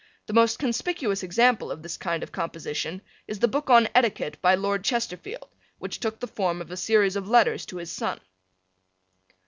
[0.25, 4.55] The most conspicuous example of this kind of composition is the book on Etiquette by
[4.55, 8.19] Lord Chesterfield, which took the form of a series of letters to his son.